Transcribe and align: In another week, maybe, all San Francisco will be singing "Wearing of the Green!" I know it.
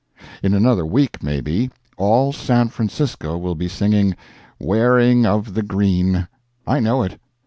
In 0.41 0.55
another 0.55 0.83
week, 0.83 1.21
maybe, 1.21 1.69
all 1.95 2.33
San 2.33 2.69
Francisco 2.69 3.37
will 3.37 3.53
be 3.53 3.67
singing 3.67 4.15
"Wearing 4.57 5.27
of 5.27 5.53
the 5.53 5.61
Green!" 5.61 6.27
I 6.65 6.79
know 6.79 7.03
it. 7.03 7.19